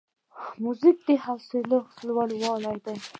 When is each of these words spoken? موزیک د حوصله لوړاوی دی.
موزیک 0.63 0.97
د 1.07 1.09
حوصله 1.25 1.77
لوړاوی 2.07 2.75
دی. 2.85 2.97